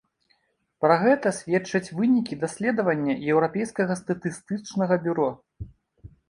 [0.85, 5.29] Пра гэта сведчаць вынікі даследавання еўрапейскага статыстычнага бюро.